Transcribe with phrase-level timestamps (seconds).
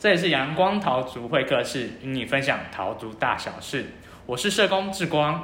[0.00, 3.84] 这里是阳光桃竹会客室，与你分享桃竹大小事。
[4.24, 5.38] 我是社工志光。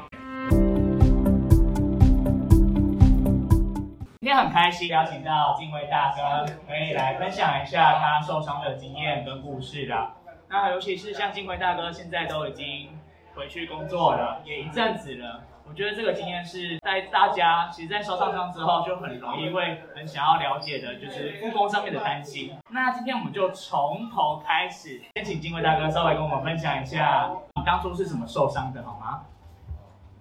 [4.18, 10.14] 今天很开心邀请到金辉大哥，可以来分享一下他受伤的经验跟故事啦。
[10.48, 12.88] 那尤其是像金辉大哥，现在都已经
[13.34, 15.38] 回去工作了，也一阵子了。
[15.68, 22.54] 我觉得这个经验是在大家其实，在受伤伤之后，就很容易会很想要了解的，就是复工上面的担心。
[22.70, 29.22] 那今天我们就从头开始，先请金贵大哥稍微跟我们分享一下，你当初是怎么受伤的，好吗？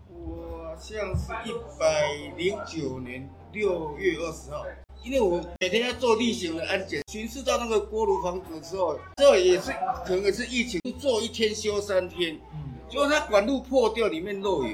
[0.10, 4.66] 我像是一百零九年六月二十号，
[5.04, 9.72] 因为我每天要做例行的安检，巡视到那个锅炉房子之后，这也是
[10.04, 14.70] 可能也是疫情，做一天休三天，嗯，结果它管路破掉，里面漏油。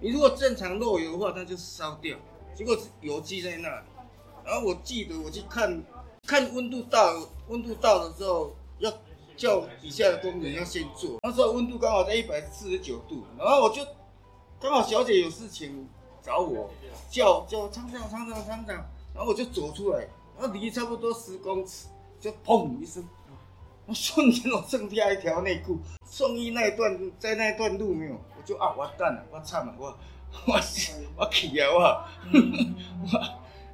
[0.00, 2.16] 你如果正常漏油的话，它就烧掉。
[2.54, 3.86] 结果油积在那里。
[4.44, 5.82] 然后我记得我去看，
[6.26, 7.14] 看温度到，
[7.48, 8.90] 温度到的时候要
[9.36, 11.18] 叫底下的工人要先做。
[11.22, 13.84] 那时候温度刚好在一百四十九度，然后我就
[14.60, 15.88] 刚好小姐有事情
[16.22, 16.70] 找我，
[17.10, 18.76] 叫叫厂长厂长厂长，
[19.14, 21.88] 然后我就走出来，然后离差不多十公尺，
[22.20, 23.06] 就砰一声，
[23.86, 25.78] 我瞬间我剩下一条内裤。
[26.06, 28.18] 送医那一段，在那一段路没有。
[28.48, 29.86] 就啊，完蛋了，我惨了，我
[30.46, 32.08] 我我气啊，我
[33.02, 33.20] 我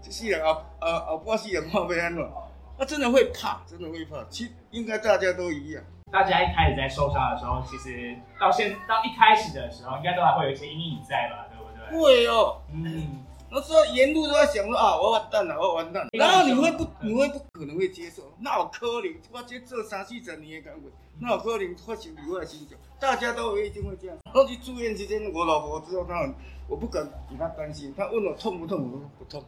[0.03, 2.29] 这世人啊啊后半世人看要安了？
[2.77, 4.17] 他真的会怕，真的会怕。
[4.29, 5.85] 其应该大家都一样。
[6.11, 11.47] 大家一开始在受伤的时候，其实到现到一开始的时候，应该都还会有一些阴影在吧？
[11.49, 12.03] 对不对？
[12.03, 13.24] 会哦，嗯。
[13.55, 16.09] 那时候沿路都在想说啊，我完蛋了，我完蛋了。
[16.13, 18.35] 然后你会不，你会不可能会接受？
[18.41, 22.77] 那我可能，我这做三四十年的工作，那我可能发生意外心情？
[22.99, 24.19] 大家都一定会这样。
[24.35, 26.35] 我去住院期间，我老婆知道她很，
[26.67, 27.95] 我不敢给她担心。
[27.97, 29.45] 她问我痛不痛，我说不痛，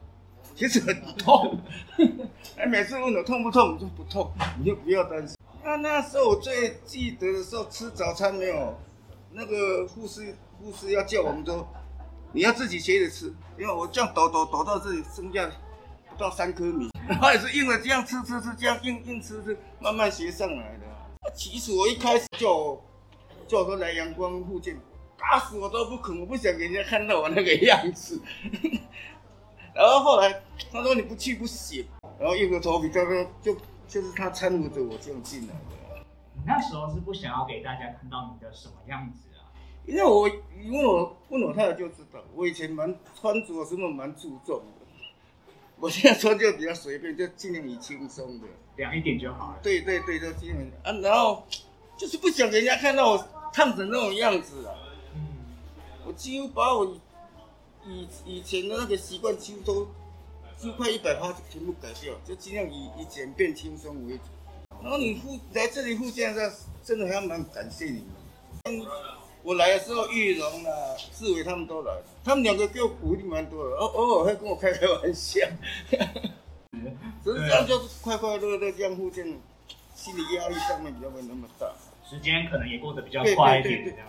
[0.54, 1.58] 其实很痛。
[2.56, 5.36] 哎，每次问我痛不痛，我说不痛，你就不要担心。
[5.64, 8.78] 那那时候我最记得的时候，吃早餐没有？
[9.32, 11.66] 那个护士护士要叫我们说。
[12.32, 15.50] 你要自己学着吃，因为我这样抖抖抖到这里，剩下
[16.10, 20.86] 不到三颗米， 然后也是硬着这样吃吃吃，这样硬硬吃吃，慢慢学上来的。
[21.34, 22.78] 其实我一开始叫
[23.48, 24.78] 叫说来阳光附近，
[25.18, 28.20] 打死我都不肯，我不想给人家看到我那个样子。
[29.74, 30.42] 然后后来
[30.72, 31.86] 他说你不去不行，
[32.18, 33.04] 然后硬着头皮，就
[33.42, 33.54] 就
[33.88, 36.04] 就是他搀扶着我这样进来的。
[36.34, 39.28] 你那时候是不想要给大家看到你的什么样子？
[39.86, 44.86] 因为我问我问我太太就知道，我以前蛮穿着什么蛮注重的，
[45.78, 48.46] 我现在穿就比较随便，就尽量以轻松的，
[48.76, 49.58] 凉一点就好了。
[49.62, 51.46] 对对对，就尽量啊，然后
[51.96, 54.74] 就是不想给人家看到我烫成那种样子啊。
[55.14, 55.20] 嗯，
[56.04, 56.84] 我几乎把我
[57.86, 59.86] 以以前的那个习惯几乎都，
[60.58, 64.24] 几乎快一百趴全部改掉，就尽量以以简便轻松为主。
[64.82, 66.52] 然后你护来这里护现在
[66.82, 68.04] 真的还蛮感谢你
[68.64, 68.86] 们。
[69.46, 70.70] 我来的时候，玉荣啊、
[71.12, 71.92] 志伟他们都来，
[72.24, 75.38] 他们两个给我鼓励蛮多的，偶偶尔会跟我开开玩笑。
[77.22, 79.24] 实际上就是快快乐乐这样互相，
[79.94, 81.72] 心理压力上面比较没那么大，
[82.10, 83.84] 时间可能也过得比较快一点。
[83.84, 84.08] 这样，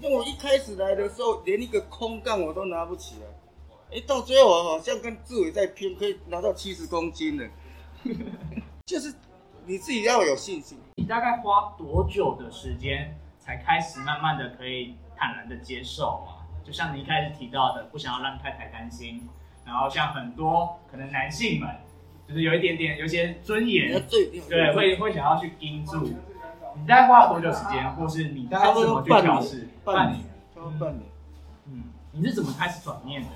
[0.00, 7.48] 因为我一开始来的时候，连一个空杠我都拿不起来，哎，到最后我好像跟志伟在拼，可以拿到七十公斤了。
[8.86, 9.12] 就是
[9.66, 10.78] 你自己要有信心。
[10.94, 13.18] 你大概花多久的时间？
[13.46, 19.28] 才开始慢慢的可以坦然的接受啊，就像你一开始提到的，不想要让太太担心，
[19.64, 21.70] 然后像很多可能男性们，
[22.26, 24.02] 就是有一点点有些尊严，
[24.48, 26.12] 对，会会想要去盯住。
[26.74, 29.68] 你大概花了多久时间，或是你大概怎么去调试？
[29.84, 30.24] 半年，
[30.78, 31.02] 半年。
[31.66, 33.28] 嗯，你是怎么开始转念的？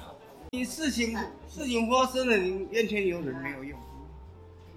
[0.50, 1.16] 你事情
[1.47, 3.78] 事情发生了，你怨天尤人没有用，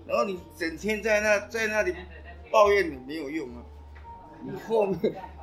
[0.06, 1.96] 然后你整天在那在那里
[2.52, 3.64] 抱怨你没有用啊。
[4.44, 5.00] 你后面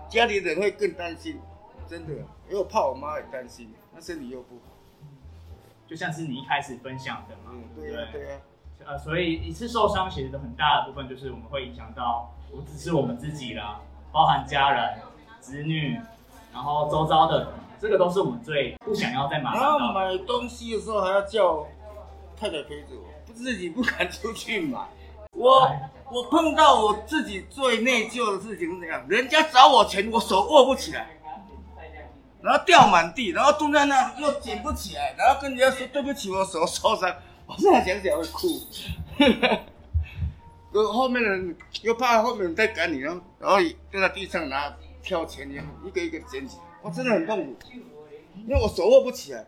[0.08, 1.40] 家里人会更担心，
[1.88, 2.12] 真的，
[2.48, 4.62] 因为我怕我妈也担心，那身体又不好。
[5.86, 8.38] 就像是你一开始分享的嘛，对呀对呀。
[8.86, 13.80] 呃，所以一次受伤其实的很大的部分就是我们会影响到不只是我们自己啦，
[14.12, 14.98] 包含家人、
[15.40, 16.00] 子女，
[16.52, 17.48] 然后周遭的人，
[17.78, 21.66] 这个都是我们最不想要再麻烦然后买东西的时候还要叫
[22.36, 24.78] 太太陪着我，自己不敢出去买。
[25.40, 25.74] 我
[26.12, 29.02] 我碰到我自己最内疚的事情是怎样？
[29.08, 31.08] 人家找我钱，我手握不起来，
[32.42, 37.10] 然后掉满地，然后蹲在那又捡不起来，然后跟人家说对不起，我手受伤。
[37.46, 38.48] 我现在想起来会哭。
[40.72, 43.56] 后后面的人又怕后面人再赶你，然后然后
[43.90, 47.56] 就在地上拿挑钱，一样一个一个捡起来，我真的很痛苦，
[48.46, 49.46] 因为我手握不起来，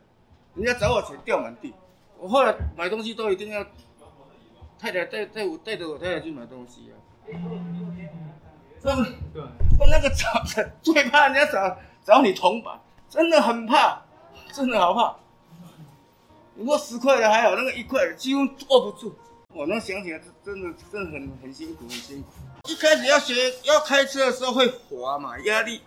[0.54, 1.74] 人家找我钱掉满地，
[2.18, 3.62] 我后来买东西都一定要。
[4.82, 6.98] 太太带带我带着我太太去买东西啊。
[8.82, 9.40] 真的，对，
[9.78, 10.42] 我那个找
[10.82, 14.02] 最怕人家找找你铜板，真的很怕，
[14.52, 15.16] 真的好怕。
[16.56, 19.14] 不过十块的还好，那个一块的几乎坐不住。
[19.54, 22.28] 我能想起来，真的真的很很辛苦，很辛苦。
[22.68, 25.80] 一开始要学要开车的时候会滑嘛，压力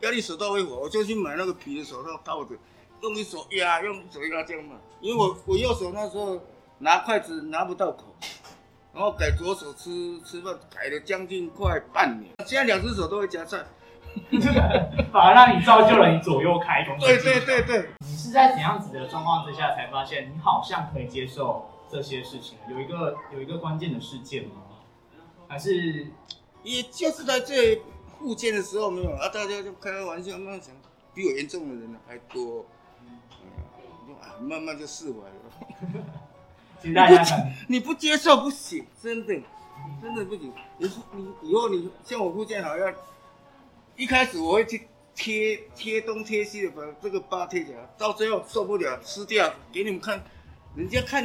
[0.00, 2.54] 压力手套会滑，我就去买那个皮的手套套着，
[3.00, 4.76] 用一手压，用一手压这样嘛。
[5.00, 6.38] 因为我我右手那时候
[6.84, 8.14] 拿筷子拿不到口，
[8.92, 12.30] 然后改左手吃吃饭，改了将近快半年。
[12.44, 13.64] 现在两只手都会夹菜。
[15.10, 16.98] 反而让你造就了你左右开弓。
[16.98, 17.88] 对对对对。
[18.00, 22.58] 你是在怎样子的状况之下才发现你好像可以接受这些事情？
[22.68, 24.56] 有一个有一个关键的事件吗？
[25.48, 26.06] 还是
[26.62, 27.80] 也就是在这
[28.18, 29.30] 复健的时候没有啊？
[29.30, 30.74] 大家就开开玩笑，慢慢想，
[31.14, 32.66] 比我严重的人还多。
[34.20, 36.04] 啊，慢慢就释怀了。
[36.84, 39.34] 其实大家很，你不接受不行，真的，
[40.02, 40.52] 真的不行。
[40.76, 42.94] 你你以后你像我复健好像。
[43.96, 50.22] 一开始我会去贴贴东贴西的把这个疤贴起来，到最后受不了撕掉给你们看，
[50.76, 51.24] 人家看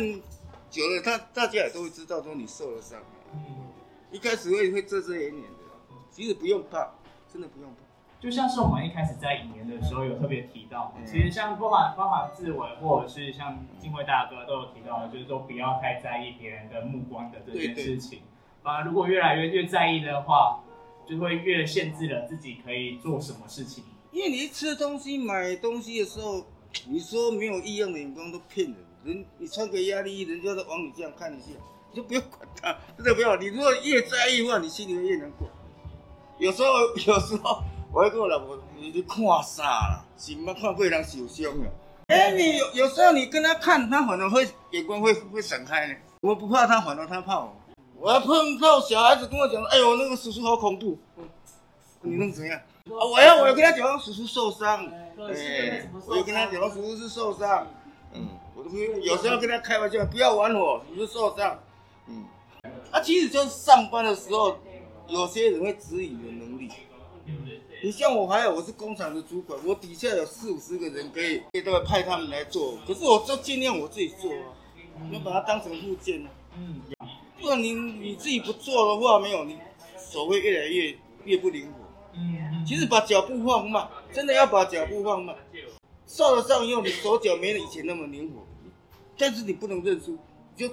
[0.69, 2.97] 久了，他大家也都会知道说你受了伤。
[3.33, 3.39] 嗯，
[4.11, 5.49] 一开始会会遮遮掩掩的，
[6.09, 6.89] 其实不用怕，
[7.33, 7.88] 真的不用怕。
[8.19, 18.19] 就像是我们一开始在引言的时候有特别提到，其实像包含包含志伟或者是像金辉大哥都有提到，就是说不要太在意别人的目光的这件事情，
[18.61, 20.61] 反而如果越来越越在意的话。
[21.09, 26.45] 就会越限制了自己可以做什么事情，因为你吃东西、买东西的时候，
[26.87, 28.75] 你说没有异样的眼光都骗人。
[29.03, 31.47] 人你穿个压力衣，人家都往你这样看一下，
[31.89, 33.35] 你就不要管他， 真的不要。
[33.37, 35.49] 你如果越在意的话，你心里会越难过。
[36.37, 40.05] 有时候，有时候我会跟我老婆，你去看啥了？
[40.17, 41.65] 是没看过人受伤了。
[42.07, 45.95] 哎，你有有时候你跟他看，他反而会眼光会会闪开呢。
[46.21, 47.55] 我不怕他，反而他怕我。
[47.95, 50.97] 我要碰到小孩子跟我讲，哎呦，那个叔叔好恐怖，
[52.01, 52.57] 你能怎样？
[52.57, 57.67] 啊，我要我要跟他讲，叔叔受伤，哎，我要跟他讲，叔叔是受伤，
[58.13, 61.59] 嗯，我都有时候跟他开玩笑，不要玩我，叔叔受伤，
[62.07, 62.25] 嗯，
[62.91, 64.57] 啊，其实就是上班的时候，
[65.07, 66.71] 有些人会质疑你的能力，
[67.81, 74.51] 你像我还有我是工厂的主管，我底下有四五十个人可以可以都会派他们来做，可是我就尽量我自己做啊，
[75.11, 76.81] 要把它当成物件呢，嗯。
[77.41, 79.57] 不然你你自己不做的话，没有你
[79.97, 80.93] 手会越来越
[81.23, 81.79] 越不灵活。
[82.15, 85.33] 嗯，其实把脚步放慢，真的要把脚步放慢。
[86.05, 88.45] 受了伤以后，你手脚没了以前那么灵活，
[89.17, 90.17] 但是你不能认输，
[90.57, 90.67] 就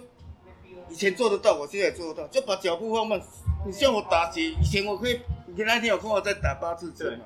[0.90, 3.22] 以前做得到，我现在也做得到，就把脚步放慢。
[3.64, 5.20] 你像我打劫，以前我可以，
[5.56, 7.24] 你那天有空我在打八字针嘛？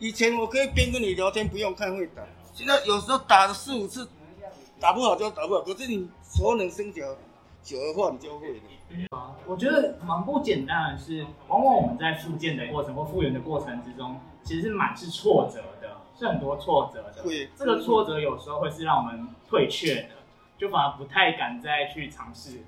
[0.00, 4.08] 以前我可以边跟你聊天不用看会打，现在有时候打了四五次，
[4.80, 7.00] 打不好就打不好，可是你熟能生巧。
[7.62, 8.60] 久的话，你就会。
[9.46, 17.22] 我觉得蛮不简单的是，往往我们在复健的过程或复原的过程之中，其实是蛮是挫折的，是很多挫折的。
[17.22, 17.48] 对。
[17.56, 20.08] 这个挫折有时候会是让我们退却的，
[20.58, 22.64] 就反而不太敢再去尝试。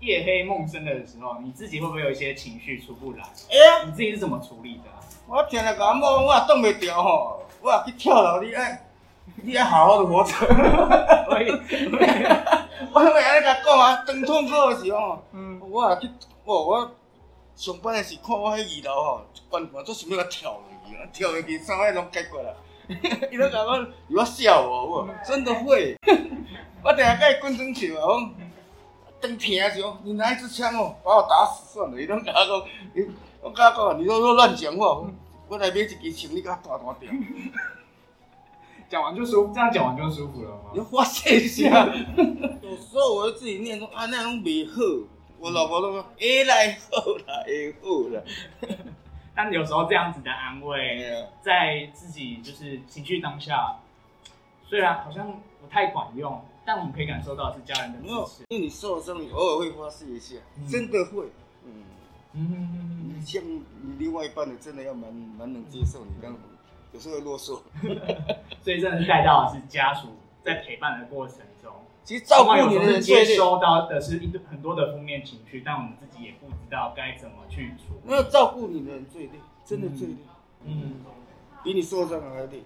[0.00, 3.22] 夜黑梦深的时候，你自己会不会有一些情绪出不来？
[3.50, 4.84] 哎呀，你自己是怎么处理的？
[5.26, 8.86] 我听了讲梦，我也冻不掉吼，我也去跳楼，你爱，
[9.42, 10.32] 你爱好好的活着。
[12.90, 16.08] 我咪安尼甲讲啊，当痛苦的时候，嗯，我也去，
[16.44, 16.90] 哦，我
[17.56, 22.56] 上班的时看我迄二楼吼，关关都想要甲跳落去，跳落去，三摆拢解决了。
[23.30, 23.78] 伊都甲我，
[24.08, 25.94] 伊我笑我，我真的会。
[26.82, 28.30] 我等下甲伊滚装笑啊，我
[29.20, 32.00] 当听的时候，你拿一支枪哦，把我打死算了。
[32.00, 33.06] 伊拢甲我讲，
[33.42, 35.04] 我甲我讲，你都说乱讲话，
[35.48, 37.10] 我来买一支枪，你甲我打打掉。
[38.88, 40.70] 讲完就舒，这样讲完就舒服了吗？
[40.74, 41.86] 要发泄一下。
[42.62, 44.80] 有时候我会自己念说啊，那种未好，
[45.38, 46.96] 我老婆都说会来好
[47.26, 48.22] 啦，会好啦。
[49.34, 51.04] 但有时候这样子的安慰，
[51.42, 53.76] 在自己就是情绪当下，
[54.66, 55.26] 虽然好像
[55.60, 58.44] 不太管用，但我们可以感受到是家人的支持。
[58.50, 60.36] 因为你受伤，你偶尔会发泄一下，
[60.70, 61.24] 真的会。
[61.64, 61.82] 嗯
[62.34, 63.62] 嗯，像你
[63.98, 66.36] 另外一半的，真的要蛮蛮能接受你这样。
[66.92, 67.60] 有时候会啰嗦，
[68.62, 70.08] 所以真的是带到的是家属
[70.42, 71.72] 在陪伴的过程中，
[72.04, 78.10] 其实照顾你的人接收到的是一很多的负面情绪，但我们自己也不知道该怎么去处理。
[78.10, 80.16] 没有照顾你的人最累，真的最累，
[80.66, 80.96] 嗯，
[81.64, 82.62] 比你受伤还累。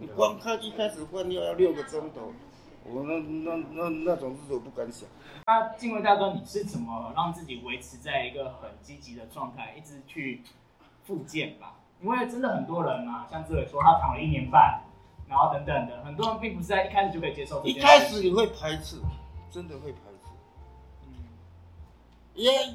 [0.00, 2.32] 你光开一开始换药要六个钟头，
[2.84, 5.08] 我那那那那种日子我不敢想。
[5.46, 10.42] 那静伟大哥，你是怎么让自己维持在一个很积极的状态，一直去
[11.04, 11.76] 复健吧？
[12.02, 14.82] 因为真的很多人嘛，像志伟说他躺了一年半，
[15.28, 17.64] 然后等等的，很多人并不是在一开始就可以接受。
[17.64, 19.00] 一开始你会排斥，
[19.50, 20.30] 真的会排斥。
[21.06, 21.14] 嗯，
[22.34, 22.74] 因为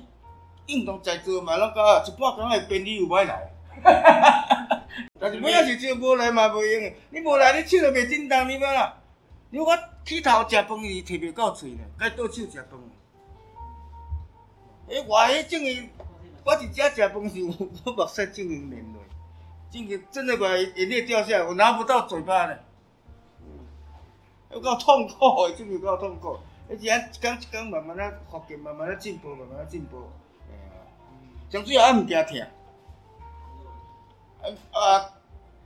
[0.68, 3.52] 运动在做嘛，那个一半工的便利有买来。
[5.22, 8.96] 但是尾仔是招无来嘛无用的，你无来你手就袂震动，你要啦？
[9.52, 9.66] 你我
[10.06, 12.70] 起头食饭伊摕袂到喙呢，该倒手食饭。
[14.88, 15.90] 诶，外迄种的，
[16.44, 17.44] 我伫遮食饭时，
[17.86, 19.02] 我目屎正经连落，
[19.70, 22.58] 正经真的把眼泪掉下来，我拿不到嘴巴呢。
[24.52, 26.40] 有够痛苦的，真有够痛苦。
[26.68, 30.10] 而且一工一工慢慢啊福建，慢慢啊进步，慢慢啊进步。
[30.50, 30.72] 哎呀，
[31.52, 32.42] 上主要啊物件疼。
[34.42, 35.14] 啊啊，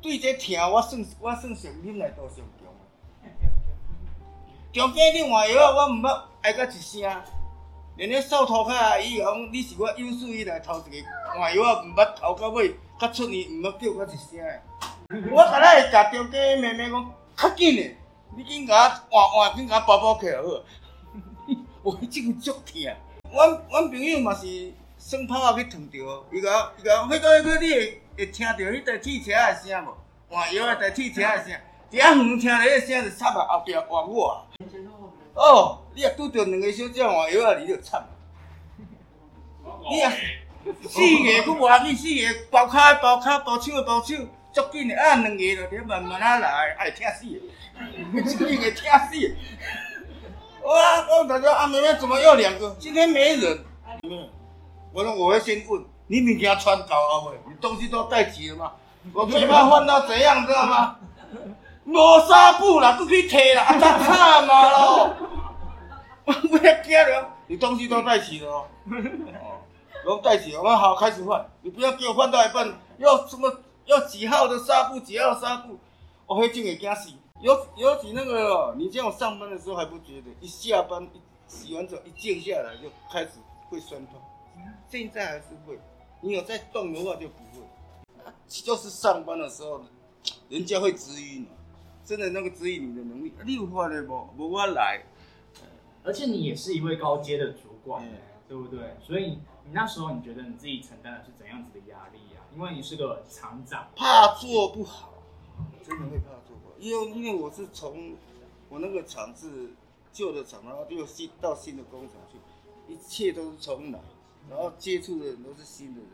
[0.02, 2.38] 对这疼，我算我算上忍耐度上。
[4.74, 7.00] 中间你换药我毋捌挨到一声，
[7.96, 14.62] 连咧扫涂骹伊讲你是我有史以来头一个换药毋捌头到尾，甲出年毋捌叫我一声的。
[15.32, 17.96] 我敢若会甲中间妹妹讲，较紧的，
[18.36, 20.48] 你紧甲我换换，紧甲包包起来好。
[21.84, 22.96] 我真个足疼。
[23.32, 29.96] 阮阮朋友嘛是耍炮啊去烫着，伊甲伊甲，迄个迄个你会会听着迄台汽车的声无？
[30.30, 31.56] 换药啊台汽车的声，
[31.94, 34.44] 伫遐远听着迄个声就插啊后壁换我。
[35.36, 38.04] 哦，你若拄着两个小姐换药啊，你就惨。
[39.92, 40.12] 你啊，
[40.82, 44.16] 四个佫换去，四个包骹包骹，包手的包手，
[44.52, 49.36] 足紧的啊，两个就伫慢慢啊来，爱疼死的，真个疼死。
[50.64, 51.06] 哇！
[51.20, 52.76] 我大家阿，妹妹怎么又两个？
[52.80, 53.66] 今天没人。
[54.92, 57.52] 我说我会先问你，物件穿到了没？
[57.52, 58.72] 你东西都带齐了吗？
[59.14, 60.96] 我嘴巴换到怎样，知道吗？
[61.86, 65.16] 无纱布啦，都去摕啦，啊， 太惨嘛咯！
[66.26, 68.66] 我要惊了，你东西都带齐了哦。
[68.86, 69.60] 哦，
[70.06, 71.46] 都带齐了，我们好开始换。
[71.62, 73.54] 你不要给我换到一半，要什么
[73.86, 75.78] 要几号的纱布，几号纱布，
[76.26, 77.10] 我会真会惊死。
[77.42, 83.32] 尤尤其那个，你这样上班的时候还不觉得，一下班一洗完澡一静下来就开始
[83.70, 84.16] 会酸痛。
[84.90, 85.78] 现在还是会，
[86.22, 87.62] 你有在动的话就不会。
[88.48, 89.84] 就是上班的时候，
[90.48, 91.48] 人家会质疑你，
[92.06, 94.28] 真的那个指引你的能力，你有法的不？
[94.38, 95.04] 无我来。
[96.04, 98.06] 而且你也是一位高阶的主管，
[98.48, 98.98] 对不对？
[99.02, 102.42] 所以你那时候你觉得你自己承担的是怎样子的压力呀？
[102.54, 105.14] 因为你是个厂长，怕做不好，
[105.82, 106.76] 真的会怕做不好。
[106.78, 108.16] 因为因为我是从
[108.68, 109.70] 我那个厂是
[110.12, 112.38] 旧的厂，然后就新到新的工厂去，
[112.94, 114.00] 一切都是从来，
[114.50, 116.10] 然后接触的人都是新的人，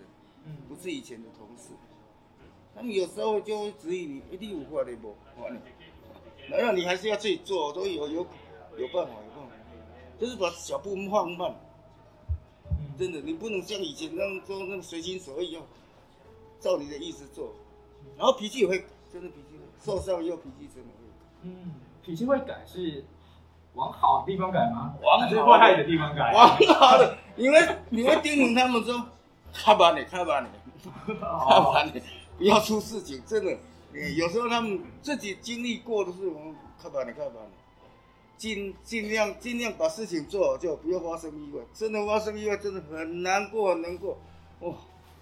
[0.45, 1.73] 嗯，不是以前的同事。
[2.75, 5.15] 他们有时候就会质疑你，一定有话的不？
[6.49, 8.25] 然后你还是要自己做，都有有
[8.77, 9.51] 有办法，有办法，
[10.19, 11.53] 就是把小步放慢。
[12.97, 15.61] 真的，你不能像以前那样做那么随心所欲，要
[16.59, 17.53] 照你的意思做，
[18.17, 19.59] 然后脾气也会真的脾气。
[19.81, 21.05] 受伤又脾气真的会，
[21.43, 21.71] 嗯，
[22.03, 23.05] 脾气会改是
[23.75, 24.93] 往好的地方改吗？
[25.01, 26.33] 往还是坏的地方改？
[26.33, 29.01] 往好的，因为你会叮咛他们说，
[29.53, 30.49] 看吧你，看吧你，
[31.05, 32.01] 看吧你，
[32.37, 33.57] 不要出事情，真的。
[34.17, 37.39] 有时候他们自己经历过的事，我们看吧你，看吧，
[38.37, 41.63] 尽尽量尽量把事情做好，就不要发生意外。
[41.73, 44.17] 真的发生意外，真的很难过，很难过。
[44.61, 44.73] 哇，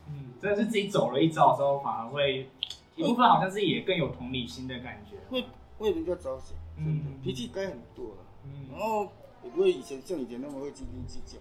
[0.08, 2.50] 嗯，真的是自己走了一遭之后，反而会。
[2.96, 5.46] 一部分好像是也更有同理心的感觉，会
[5.78, 9.08] 为人家着想，真的脾气改很多了，嗯然后
[9.44, 11.38] 也不会以前像以前那么会斤斤计较，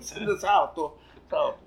[0.00, 0.96] 真的差好多，
[1.28, 1.58] 差好多。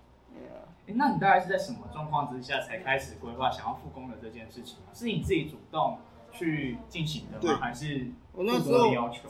[0.90, 4.78] 哎，那你大概是在什么状况之下才开始规划想要复工的这件事情？
[4.92, 6.00] 是你自己主动
[6.32, 7.60] 去进行的吗？
[7.62, 9.30] 还是我那时候要求？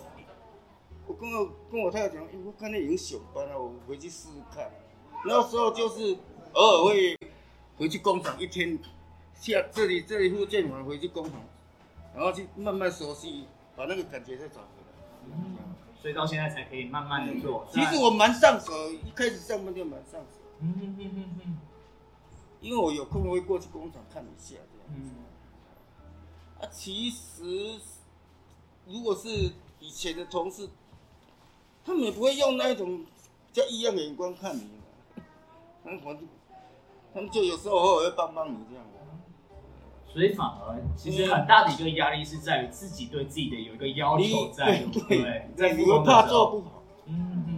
[1.05, 4.71] 我跟我跟我太太讲，哎，我看那已经休班了，我回去试试看。
[5.25, 6.17] 那时候就是
[6.53, 7.17] 偶尔会
[7.77, 8.79] 回去工厂一天。
[9.35, 11.39] 下这里这里附近完回去工厂，
[12.13, 15.31] 然后去慢慢熟悉，把那个感觉再找回来。
[15.31, 15.55] 嗯，
[15.95, 17.65] 所以到现在才可以慢慢的做。
[17.71, 20.38] 其实我蛮上手，一开始上班就蛮上手。
[20.61, 21.57] 嗯嗯嗯嗯
[22.61, 25.11] 因为我有空会过去工厂看一下这样子。
[26.59, 27.79] 啊，其实
[28.85, 30.69] 如果是以前的同事，
[31.85, 33.05] 他们也不会用那一种
[33.53, 35.23] 叫异样的眼光看你嘛。
[35.83, 35.99] 他们
[37.13, 38.85] 他们就有时候偶尔会帮帮你这样。
[40.11, 47.48] 所以反而其实很大的一个压力是在于自己对自己的有一个要求在，对，在你会怕做不好，嗯嗯，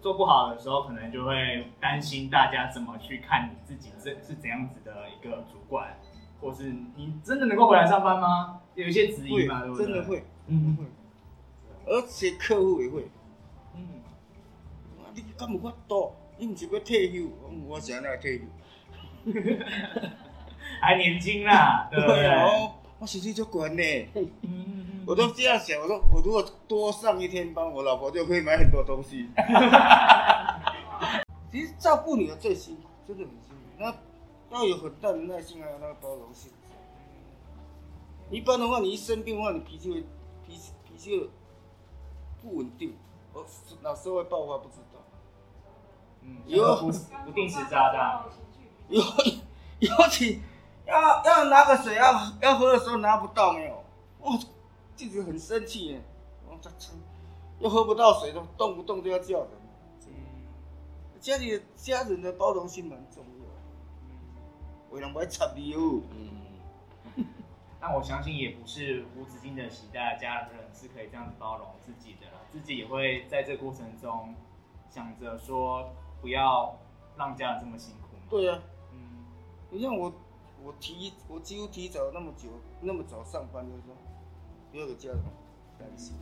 [0.00, 5.98] 做不好的时候可能就会担心大家怎么去看你自己是是怎样子的一个主管，
[6.40, 8.60] 或是你真的能够回来上班吗？
[8.74, 9.86] 有一些质疑嘛，对不对？
[9.86, 10.84] 真的会，嗯会，
[11.92, 13.08] 而且客户也会，
[13.74, 13.86] 嗯，
[15.14, 17.28] 你干不法多，你不是要退休，
[17.66, 18.44] 我想要退休。
[20.80, 22.70] 还年轻啦，对不对？
[22.98, 23.82] 我薪水就管呢，
[25.10, 29.28] 我都这样想，我说我如果多上一天班，我老婆就可以买很多东西。
[31.50, 33.56] 其实照顾女儿最辛苦，真的很辛苦。
[33.76, 33.92] 那
[34.56, 36.52] 要有很大的耐心，还有那个包容性。
[38.30, 40.04] 一般的话，你一生病的话，你脾气会
[40.46, 41.28] 脾气脾气
[42.40, 42.94] 不稳定，
[43.32, 43.44] 哦，
[43.82, 45.00] 哪时候会爆发不知道。
[46.22, 46.92] 嗯，有不
[47.24, 48.22] 不定时炸弹，
[48.88, 49.02] 尤
[49.80, 50.40] 尤其
[50.86, 53.82] 要要拿个水要要喝的时候拿不到没有，
[54.20, 54.38] 哇，
[55.00, 56.02] 自己很生气耶，
[56.46, 56.94] 我这撑，
[57.58, 59.48] 又喝不到水，都动不动就要叫人。
[61.18, 66.02] 家里的家人的包容性蛮重要，为人不爱插你哦。
[67.16, 67.24] 嗯，
[67.80, 74.34] 但我相信也不是无止境的期待家人是可以这样子包容自己的，自己也会在这个过程中
[74.90, 75.90] 想着说
[76.20, 76.76] 不要
[77.16, 78.08] 让家人这么辛苦。
[78.28, 79.24] 对啊，嗯，
[79.70, 80.12] 你像我，
[80.62, 82.50] 我提我几乎提早那么久
[82.82, 83.94] 那么早上班，就是说
[84.70, 85.18] 不要给家人
[85.78, 86.14] 担心。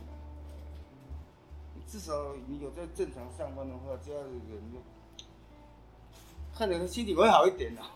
[1.87, 4.79] 至少你有在正常上班的话，家里人就
[6.53, 7.91] 看着心情会好一点啦。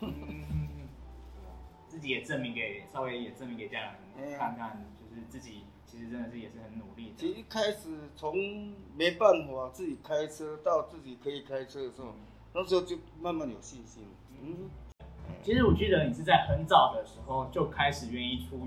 [1.88, 3.79] 自己也证明给稍微也证明给家
[4.17, 7.13] 人看看，就是自己其实真的是也是很努力的。
[7.17, 8.36] 其实一开始从
[8.95, 12.15] 没办法自己开车到自己可以开车的时候，
[12.51, 14.07] 那时候就慢慢有信心。
[14.41, 14.72] 嗯，
[15.43, 18.60] 其实我记得你是在很早的时候就开始愿意出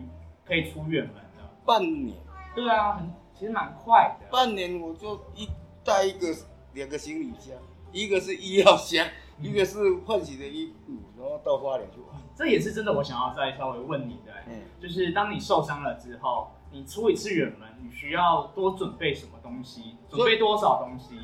[0.45, 1.26] 可以出远门了，
[1.67, 2.17] 半年。
[2.55, 3.13] 对啊，很。
[3.39, 5.47] 其实蛮快的，半年我就一
[5.85, 6.35] 带一个
[6.73, 7.55] 两个行李箱，
[7.93, 9.07] 一个是医药箱，
[9.43, 12.19] 一个是换洗的衣服，然后到花莲去玩。
[12.35, 19.97] 这也是真的，我想要再稍微问你的，嗯，就是当你受伤了之后，你出一次远门，你需要多准备什么东西？
[20.09, 21.21] 准备多少东西？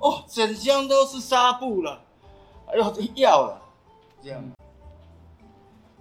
[0.00, 2.02] 哦，整箱都是纱布了，
[2.66, 2.82] 还有
[3.14, 3.62] 药了，
[4.20, 4.42] 这样，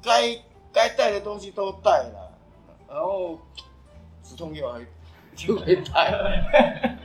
[0.02, 0.36] 该
[0.74, 2.29] 该带的东西都带了，
[2.90, 3.40] 然后
[4.24, 4.86] 止痛药还。
[5.36, 6.98] 就会带。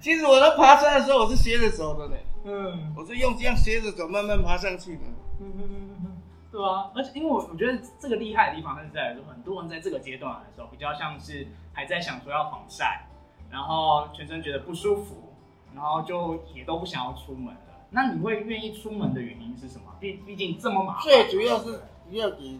[0.00, 2.16] 其实我在爬山的时候，我是斜着走的呢。
[2.44, 5.02] 嗯，我是用这样斜着走，慢慢爬上去的。
[5.40, 6.90] 嗯嗯嗯嗯，对啊。
[6.94, 13.06] 而且因为我我觉得这个厉害的地方是在说，很多人在这个阶段的时候，比较像是还在想说要防晒，
[13.50, 15.34] 然后全身觉得不舒服，
[15.74, 17.60] 然后就也都不想要出门了。
[17.90, 19.94] 那你会愿意出门的原因是什么？
[20.00, 21.02] 毕毕竟这么麻烦。
[21.02, 22.58] 最主要是不要给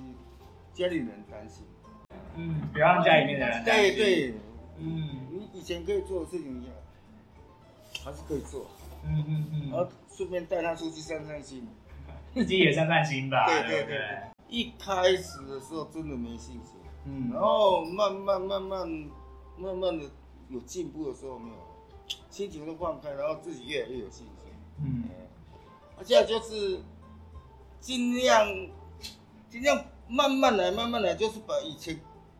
[0.75, 1.65] 家里人担心。
[2.35, 3.65] 嗯，不要让家里面的人。
[3.65, 4.35] 对对，
[4.79, 6.65] 嗯，你以前可以做的事情，
[8.05, 8.67] 还是可以做。
[9.05, 9.71] 嗯嗯嗯。
[9.71, 11.67] 然后顺便带他出去散散心，
[12.35, 13.47] 自己也散散心吧。
[13.69, 14.01] 对对对。
[14.49, 18.89] 一开始的时候真的没信心，嗯，然后慢慢慢慢
[19.57, 20.05] 慢慢的
[20.49, 21.57] 有进步的时候，没有，
[22.31, 24.53] 心情都放开，然后自己越来越有信心。
[24.83, 25.05] 嗯。
[25.99, 26.81] 而且就是
[27.81, 28.47] 尽量
[29.49, 31.99] 尽量慢慢来，慢慢来，就是把以前。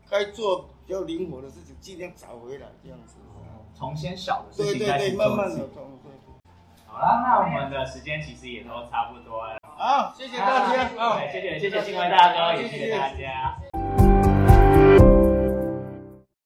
[0.09, 3.15] 该做比较灵活的事情，尽量找回来，这样子。
[3.73, 5.63] 从先小的事情开始做起。
[6.85, 9.57] 好了，那我们的时间其实也都差不多了。
[9.63, 10.87] 好，谢谢大家。
[11.31, 13.57] 谢谢谢谢金威大哥，也谢谢大家。